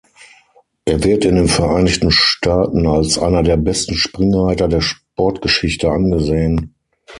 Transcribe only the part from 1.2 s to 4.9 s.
in den Vereinigten Staaten als einer der besten Springreiter der